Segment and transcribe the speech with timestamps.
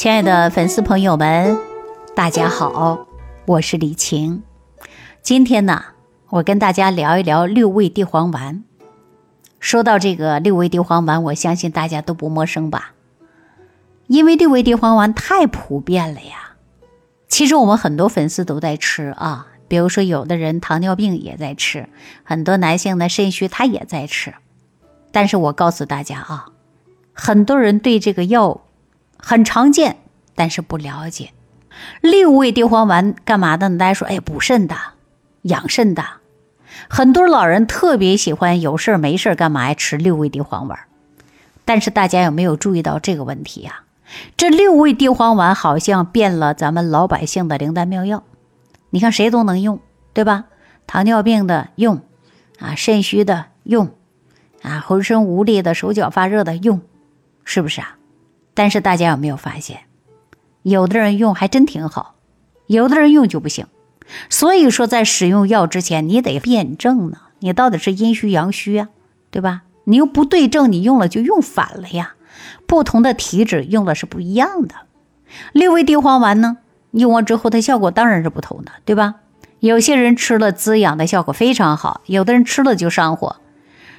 [0.00, 1.58] 亲爱的粉丝朋友们，
[2.14, 3.06] 大家好，
[3.44, 4.42] 我是李晴。
[5.20, 5.84] 今天呢，
[6.30, 8.64] 我跟大家聊一聊六味地黄丸。
[9.58, 12.92] 说到这个六味地黄丸，我相信大家都不陌生吧？
[14.06, 16.54] 因为六味地黄丸太普遍了呀。
[17.28, 21.90] 其实我们很多粉丝都在吃啊，比如说有的人糖尿病也在吃，
[22.24, 24.32] 很多男性的肾虚他也在吃。
[25.12, 26.46] 但是我告诉大家啊，
[27.12, 28.62] 很多人对这个药
[29.22, 29.98] 很常见，
[30.34, 31.30] 但是不了解。
[32.00, 33.78] 六味地黄丸干嘛的呢？
[33.78, 34.76] 大家说，哎，补肾的，
[35.42, 36.04] 养肾的。
[36.88, 39.74] 很多老人特别喜欢有事儿没事儿干嘛呀？
[39.74, 40.78] 吃六味地黄丸。
[41.64, 43.82] 但是大家有没有注意到这个问题呀？
[44.36, 48.24] 这六味地黄丸好像变了咱们老百姓的灵丹妙药。
[48.90, 49.80] 你看谁都能用，
[50.12, 50.46] 对吧？
[50.86, 52.02] 糖尿病的用，
[52.58, 53.94] 啊，肾虚的用。
[54.62, 56.82] 啊，浑身无力的，手脚发热的用，
[57.44, 57.96] 是不是啊？
[58.60, 59.84] 但是大家有没有发现，
[60.60, 62.16] 有的人用还真挺好，
[62.66, 63.64] 有的人用就不行。
[64.28, 68.88] 所以说，在使用药之前，你得辩证呢，你到底是阴虚阳虚啊，
[69.30, 69.62] 对吧？
[69.84, 72.16] 你又不对症，你用了就用反了呀。
[72.66, 74.74] 不同的体质用的是不一样的。
[75.52, 76.58] 六味地黄丸呢，
[76.90, 79.14] 用完之后它效果当然是不同的，对吧？
[79.60, 83.36] 有些人吃了滋养的效果非常好，有的人吃了就上火。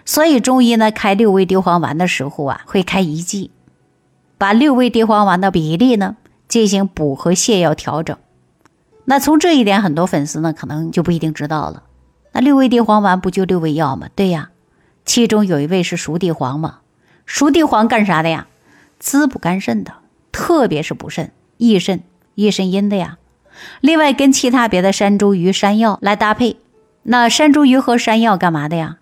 [0.06, 3.50] 所以中医呢，开六味地黄丸的时候啊，会开一剂，
[4.42, 8.17] 把六味地黄丸的比例呢进行补和泻药调整。
[9.06, 11.83] 那从这一点，很多粉丝呢可能就不一定知道了。
[12.31, 14.09] 那六味地黄丸不就六味药吗？
[14.16, 14.50] 对呀，
[15.06, 16.80] 其中有一味是熟地黄嘛。
[17.28, 18.48] 熟地黄干啥的呀？
[18.98, 19.94] 滋补肝肾的，
[20.31, 22.02] 特别是补肾、益肾、
[22.33, 23.20] 益肾阴的呀。
[23.80, 26.58] 另外，跟其他别的山茱萸、山药来搭配。
[27.03, 28.98] 那山茱萸和山药干嘛的呀？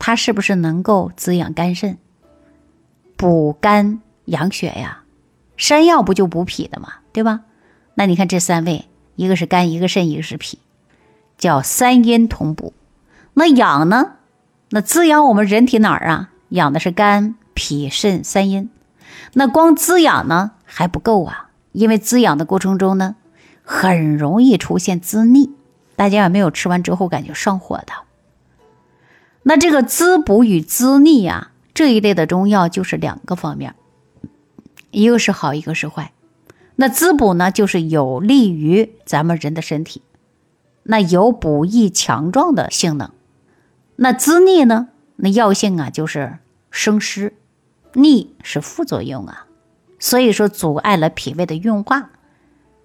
[0.00, 1.98] 它是不是能够滋养肝肾、
[3.16, 5.02] 补肝养血呀？
[5.56, 7.40] 山药不就补脾的嘛，对吧？
[7.94, 10.58] 那你看这三味，一个是肝，一个肾，一个是脾，
[11.38, 12.72] 叫三阴同补。
[13.34, 14.14] 那养呢？
[14.70, 16.30] 那滋养我们人体哪儿啊？
[16.48, 18.70] 养的是肝、脾、肾三阴。
[19.34, 23.14] 那光滋养呢还不够啊，因为滋养的过程中呢，
[23.64, 25.52] 很容易出现滋腻。
[25.94, 27.92] 大家有没有吃完之后感觉上火的？
[29.44, 33.74] 那这个滋补与滋腻啊，这一类的中药就是两个方面，
[34.94, 36.12] 一个是好，一个是坏。
[36.76, 40.02] 那滋补呢，就是有利于咱们人的身体，
[40.84, 43.10] 那有补益强壮的性能。
[43.96, 46.38] 那滋腻呢，那药性啊就是
[46.70, 47.34] 生湿，
[47.92, 49.46] 腻是副作用啊，
[49.98, 52.10] 所以说阻碍了脾胃的运化。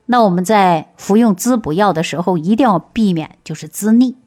[0.05, 4.17] 那我们在服用滋补药的时候，一定要避免就是滋腻。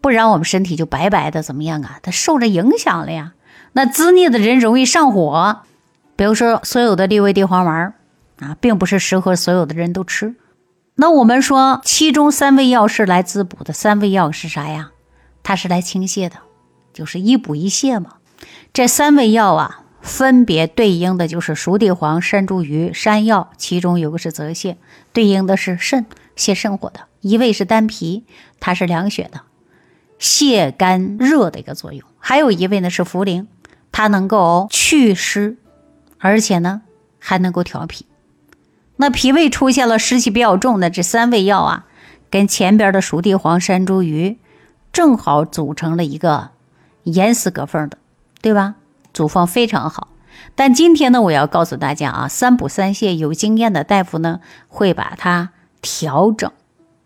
[0.00, 1.98] 不然我们身体就白白的，怎么样啊？
[2.02, 3.34] 它受着影响了呀。
[3.72, 5.62] 那滋腻的人容易上火，
[6.16, 7.94] 比如说所有的六味地黄丸
[8.40, 10.34] 啊，并不是适合所有的人都吃。
[10.94, 14.92] 那我们说，其中三味药是来滋补的，三味药是啥呀？
[15.42, 16.36] 它是来清泻的，
[16.92, 18.14] 就是一补一泻嘛。
[18.72, 24.76] 这三味药啊，分别对应的就是熟地黄、山茱萸、山药，其中有个是泽泻，
[25.12, 26.06] 对应的是肾，
[26.36, 28.24] 泻肾火的；一味是丹皮，
[28.58, 29.42] 它是凉血的。
[30.18, 33.46] 泻肝热的一个作用，还有一味呢是茯苓，
[33.92, 35.58] 它能够祛湿，
[36.26, 36.82] 而且呢
[37.18, 38.06] 还能够调脾。
[38.96, 41.86] 那脾胃出现了湿气比较重的这三味药啊，
[42.30, 44.36] 跟前边的熟地黄、山茱萸，
[44.92, 46.50] 正好组成了一个
[47.04, 47.98] 严丝合缝的，
[48.42, 48.74] 对吧？
[49.12, 50.08] 组方非常好。
[50.54, 55.50] 但今天呢，我要告诉大家啊，三补三泻，有经验的大夫呢会把它
[55.80, 56.50] 调整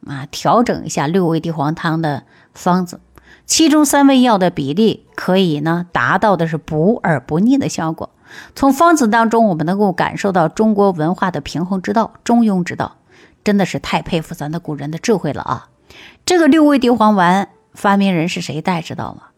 [0.07, 2.25] 啊，调整一下六味地黄汤的。
[2.53, 3.01] 方子，
[3.47, 8.11] 其中三味药的比例可以呢达到的是补而不腻的效果。
[8.55, 12.97] 从方子当中，我们能够感受到中国文化的平衡之道、中庸之道，
[13.45, 15.69] 真的是太佩服咱的古人的智慧了啊！
[16.25, 18.61] 这个六味地黄丸发明人是谁？
[18.61, 19.29] 大家知道吗？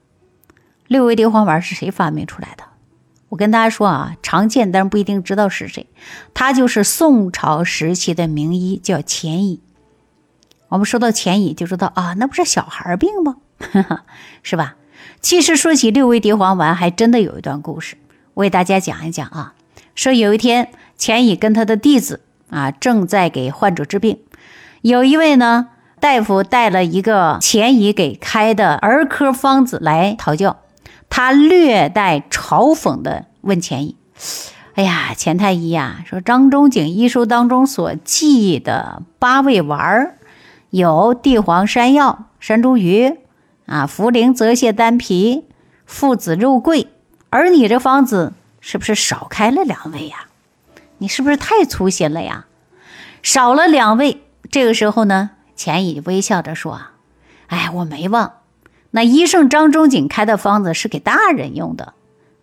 [0.87, 2.65] 六味地黄丸是谁发明出来的？
[3.31, 5.87] 我跟大家说啊，常见但是不一定知道是谁。
[6.35, 9.63] 他就是宋朝时期的名医，叫钱乙。
[10.69, 13.37] 我们说到钱乙，就知道啊，那不是小孩病吗？
[14.43, 14.77] 是吧？
[15.21, 17.97] 其实说起六味地黄丸，还真的有一段故事，
[18.35, 19.55] 我给大家讲一讲啊。
[19.95, 22.21] 说有一天，钱乙跟他的弟子
[22.51, 24.19] 啊，正在给患者治病。
[24.81, 25.69] 有一位呢
[26.01, 30.59] 大夫带了一个钱乙给开的儿科方子来讨教，
[31.09, 33.97] 他略带嘲讽的问钱乙
[34.75, 40.19] ：“哎呀，钱太医呀，说张仲景医书当中所记的八味丸儿。”
[40.71, 43.19] 有地黄、山药、山茱萸
[43.67, 45.45] 啊，茯苓、泽泻、丹皮、
[45.85, 46.89] 附子、肉桂，
[47.35, 50.27] 而你这方子是不是少开了两味呀？
[50.99, 52.45] 你是不是太粗心了呀？
[53.23, 54.23] 少了两味。
[54.51, 56.79] 这个时候呢，钱乙微笑着说
[57.49, 58.35] ：“哎，我没忘。
[58.91, 61.95] 那医生张仲景开的方子是给大人用的，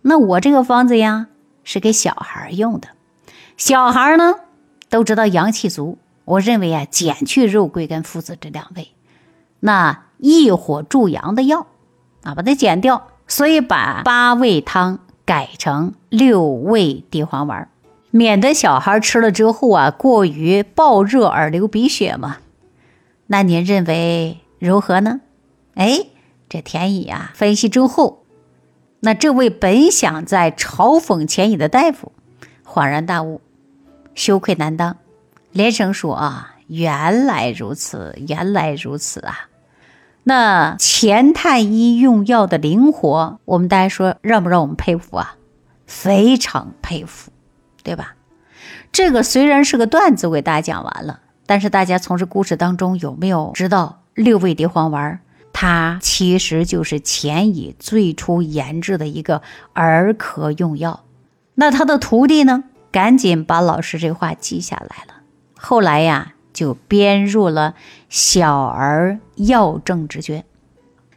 [0.01, 1.27] 那我这个方子呀
[1.63, 2.87] 是给小孩用的。
[3.57, 4.37] 小孩呢
[4.89, 8.91] 都知道阳气足，我认为啊，减去肉桂跟附子这两味，
[9.59, 11.67] 那益火助阳的药
[12.23, 13.05] 啊，把它减掉。
[13.29, 17.69] 所以把八味汤改成六味地黄丸。”
[18.11, 22.37] 免得小孩吃了之后啊，过于暴热而流鼻血嘛。
[23.27, 25.21] 那您认为如何呢？
[25.75, 26.07] 哎，
[26.49, 28.25] 这田乙啊分析之后，
[29.01, 32.11] 那这位本想在嘲讽田乙的大夫，
[32.65, 33.41] 恍然大悟，
[34.15, 34.97] 羞愧难当，
[35.51, 39.49] 连声说啊，原来如此，原来如此啊。
[40.23, 45.35] 那钱太医用药的灵活，我们大家说让不让我们佩服啊？
[45.85, 47.31] 非常佩服。
[47.81, 48.13] 对吧？
[48.91, 55.21] 这个虽然是个段子，我给大家讲完了，但是大家从这故事当中有没有知道六味地黄丸？
[55.53, 59.41] 它其实就是钱乙最初研制的一个
[59.73, 61.05] 儿科用药。
[61.55, 65.23] 那他的徒弟呢，赶紧把老师这话记下来了。
[65.57, 67.75] 后来呀，就编入了
[68.09, 70.41] 《小儿药证之卷》，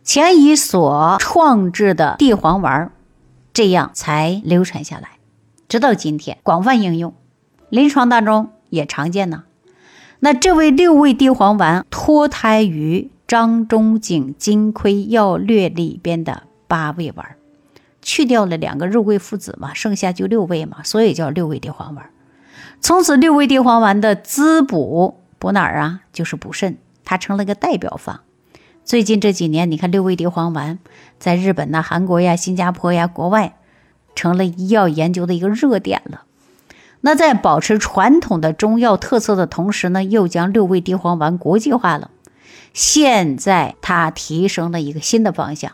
[0.04, 2.92] 钱乙所创制的地黄丸，
[3.52, 5.18] 这样才流传下来。
[5.68, 7.12] 直到今天，广泛应用，
[7.70, 9.42] 临床当中也常见呢。
[10.20, 17.34] 那这位六味地黄丸脱胎于张仲景《金匮要略》里边的八味丸，
[18.00, 22.10] 去掉了两个肉桂附子嘛，剩下就六味嘛，所以叫六味地黄丸。
[22.80, 26.02] 从此，六味地黄丸的滋补补哪儿啊？
[26.12, 28.20] 就是补肾，它成了个代表方。
[28.84, 30.78] 最近这几年，你看六味地黄丸
[31.18, 33.56] 在日本呐、韩国呀、新加坡呀、国外。
[34.14, 36.24] 成了医药研究的一个热点了。
[37.00, 42.10] 那在保持传统的中药特色的同时呢，又将六味地黄丸国际化了。
[42.74, 45.72] 现在它提升了一个新的方向。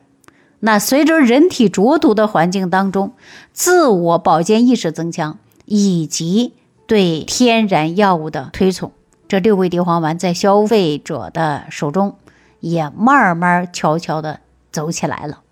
[0.60, 3.14] 那随着人体浊毒的环境当中，
[3.52, 6.54] 自我保健意识增强，以及
[6.86, 8.92] 对天然药物的推崇，
[9.28, 12.16] 这六味地黄丸在消费者的手中
[12.60, 14.40] 也慢慢悄悄的
[14.72, 15.42] 走起来了。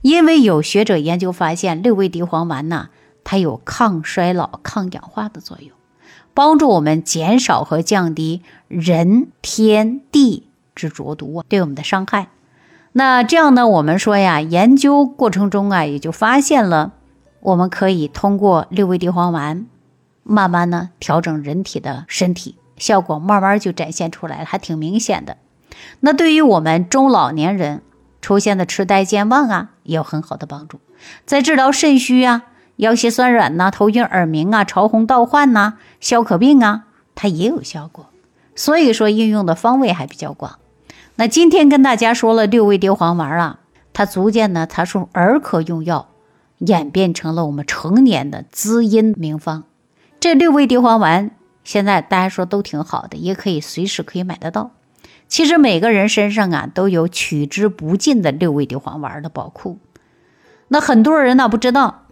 [0.00, 2.90] 因为有学者研究发现，六味地黄丸呢，
[3.24, 5.70] 它有抗衰老、抗氧化的作用，
[6.32, 10.46] 帮助我们减少和降低人天地
[10.76, 12.28] 之浊毒啊对我们的伤害。
[12.92, 16.92] 那这样呢，我们说呀，研究过程中啊，也就发现了，
[17.40, 19.66] 我们可以通过六味地黄丸，
[20.22, 25.36] 慢慢呢调整人体的身体，效果慢慢就展现出来了，还挺明显的。
[26.00, 27.82] 那对于我们中老年人，
[28.20, 30.80] 出现的痴呆、健忘啊，也有很好的帮助。
[31.24, 32.42] 在治疗肾虚啊、
[32.76, 36.84] 腰膝酸软呐、头晕耳鸣啊、潮红盗汗呐、消渴病啊，
[37.14, 38.06] 它也有效果。
[38.54, 40.58] 所以说应用的方位还比较广。
[41.16, 43.60] 那今天跟大家说了六味地黄丸啊，
[43.92, 46.08] 它逐渐呢，它从儿科用药
[46.58, 49.64] 演变成了我们成年的滋阴名方。
[50.18, 51.30] 这六味地黄丸
[51.66, 54.70] 现在大家说都挺好的，也可以随时可以买得到。
[55.26, 59.80] 其实每个人身上啊都有取之不尽的六味地黄丸的宝库。
[60.68, 62.06] 那很多人呢不知道，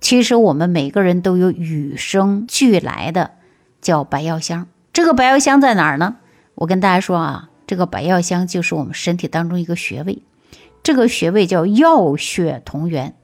[0.00, 3.32] 其实我们每个人都有与生俱来的
[3.80, 4.68] 叫白药香。
[4.92, 6.18] 这个白药香在哪儿呢？
[6.54, 10.22] 我跟大家说啊，这个白药香就是我们身体当中一个穴位，
[10.84, 13.16] 这个穴位叫药血同源。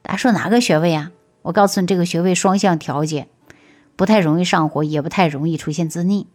[0.00, 1.10] 大家说哪个穴位啊？
[1.42, 3.28] 我告诉你，这个穴位双向调节，
[3.96, 6.28] 不太容易上火，也不太容易出现滋腻。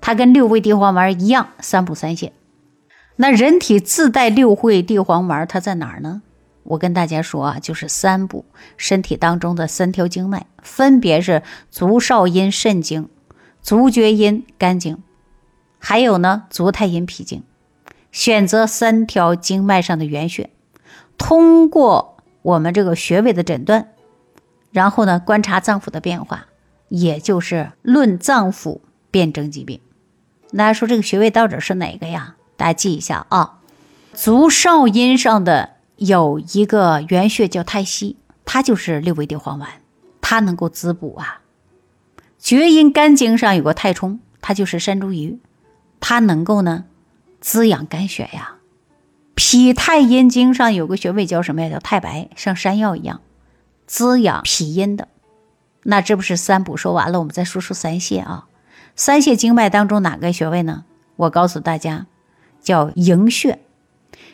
[0.00, 2.30] 它跟六味地黄丸一样，三补三泻。
[3.16, 6.22] 那人体自带六味地黄丸，它在哪儿呢？
[6.64, 8.44] 我跟大家说啊，就是三补，
[8.76, 13.08] 身体当中的三条经脉，分别是足少阴肾经、
[13.62, 15.02] 足厥阴肝经，
[15.78, 17.42] 还有呢足太阴脾经。
[18.12, 20.50] 选择三条经脉上的原穴，
[21.16, 23.88] 通过我们这个穴位的诊断，
[24.72, 26.46] 然后呢观察脏腑的变化，
[26.88, 29.80] 也就是论脏腑辨证疾病。
[30.52, 32.36] 大家说这个穴位到底是哪个呀？
[32.56, 33.58] 大家记一下啊，
[34.14, 39.68] 足少阴上的有一个原穴叫太溪，它就是六味地黄丸，
[40.20, 41.42] 它能够滋补啊。
[42.38, 45.38] 厥阴肝经上有个太冲，它就是山茱萸，
[46.00, 46.84] 它能够呢
[47.40, 48.56] 滋养肝血呀。
[49.34, 51.68] 脾太阴经上有个穴位叫什么呀？
[51.68, 53.20] 叫太白，像山药一样，
[53.86, 55.08] 滋养脾阴的。
[55.88, 58.46] 那这不是三补说完了，我们再说说三泻啊。
[58.94, 60.84] 三泻经脉当中哪个穴位呢？
[61.16, 62.06] 我告诉大家，
[62.60, 63.60] 叫营穴。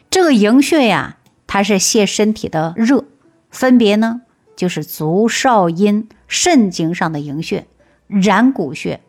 [0.09, 3.05] 这个营穴呀，它是泻身体的热，
[3.51, 4.23] 分别呢
[4.57, 7.67] 就是足少阴肾经上的营穴，
[8.07, 9.01] 然谷穴；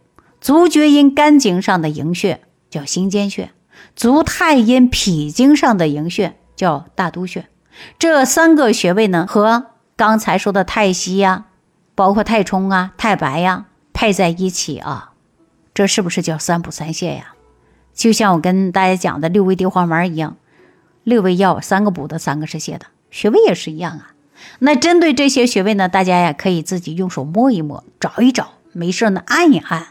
[0.41, 3.49] 足厥阴肝经上的营穴叫心间穴；
[3.95, 7.47] 足太阴脾经上的营穴叫大都穴。
[7.97, 11.45] 这三个穴位呢，和刚才说的太溪呀，
[11.95, 15.13] 包括太冲啊、太白呀，配在一起啊，
[15.73, 17.35] 这是不是叫三补三泻呀？
[17.93, 20.37] 就像我跟大家讲的六味地黄丸一样，
[21.03, 24.13] 六味药三个补的，三个是泻的，穴位也是一样啊。
[24.59, 29.89] 那针对这些穴位呢，大家呀可以自己用手摸一摸，找一找，没事呢按一按。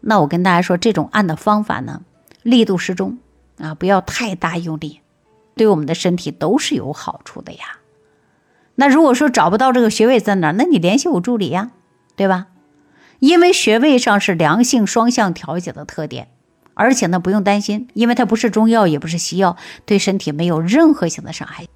[0.00, 2.02] 那我跟大家说，这种按的方法呢，
[2.42, 3.18] 力度适中
[3.58, 5.00] 啊，不要太大用力，
[5.56, 7.79] 对我们的身体都是有好处的呀。
[8.80, 11.72] 那如果说找不到这个穴位在哪儿，那你联系我助理呀，
[12.16, 12.46] 对吧？
[13.18, 16.28] 因为穴位上是良性双向调节的特点，
[16.72, 21.66] 而且呢不用担心，因为它不是中药，也不是西药，对身体没有任何性的伤害。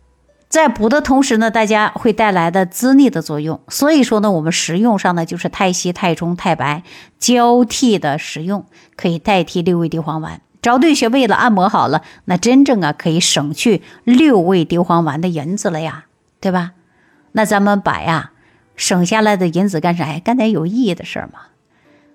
[0.49, 3.61] 在补的同时呢，大家会带来的滋腻的作用。
[3.69, 6.85] 所以说呢，我们食用上呢就是太溪、太冲、太白
[7.19, 8.65] 交替的食用，
[8.97, 10.41] 可以代替六味地黄丸。
[10.63, 16.07] 找对穴位了，按摩好了，那真正啊可以省去六味地黄丸的银子了呀，
[16.41, 16.73] 对吧？
[17.37, 18.31] 那咱们把呀
[18.77, 20.21] 省下来的银子干啥呀？
[20.25, 21.41] 干点有意义的事儿嘛。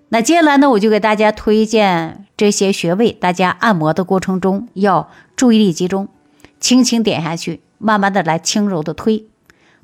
[0.08, 6.08] 那接下来呢，我就给大家推荐这些穴位，大家按摩的过程中要注意力集中，
[6.58, 7.60] 轻轻点下去。
[7.82, 9.24] 慢慢的来轻柔的推，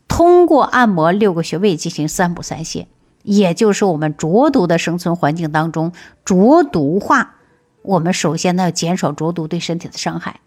[0.07, 2.85] 通过按摩六个穴位进行三补三泻，
[3.23, 7.37] 也就是我们浊毒的生存环境当中浊毒化。
[7.81, 10.41] 我们首先呢要减少浊毒对身体的伤害，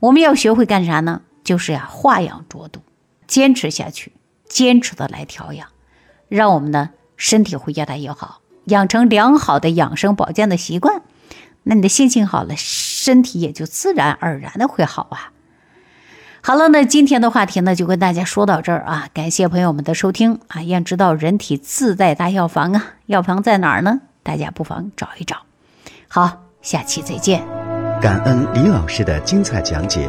[0.00, 1.20] 我们要学会干啥呢？
[1.44, 2.80] 就是呀化养浊毒，
[3.28, 4.10] 坚持下去，
[4.48, 5.68] 坚持的来调养，
[6.28, 11.02] 让我们呢身体会越来越好，养成良好的养生保健的习惯。
[11.64, 15.32] 那你的心情好了，身体也就自然而然的会好啊。
[16.40, 19.08] 好了，那今天的话题呢，就跟大家说到这儿啊！
[19.12, 20.62] 感谢朋友们的收听啊！
[20.62, 24.02] 要知道人体自带大药房啊，药房在哪儿呢？
[24.22, 25.38] 大家不妨找一找。
[26.06, 27.44] 好，下期再见。
[28.00, 30.08] 感恩李老师的精彩讲解。